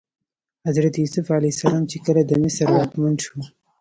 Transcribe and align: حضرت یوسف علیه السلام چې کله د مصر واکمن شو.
حضرت 0.67 0.93
یوسف 1.01 1.25
علیه 1.37 1.53
السلام 1.55 1.83
چې 1.91 1.97
کله 2.05 2.21
د 2.25 2.31
مصر 2.43 2.67
واکمن 2.71 3.15
شو. 3.23 3.37